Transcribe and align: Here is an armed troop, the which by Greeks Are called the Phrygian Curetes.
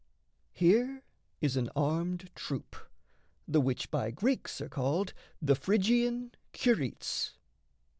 Here 0.53 1.03
is 1.41 1.55
an 1.55 1.69
armed 1.75 2.31
troop, 2.33 2.75
the 3.47 3.61
which 3.61 3.91
by 3.91 4.09
Greeks 4.09 4.59
Are 4.59 4.67
called 4.67 5.13
the 5.39 5.53
Phrygian 5.53 6.31
Curetes. 6.53 7.33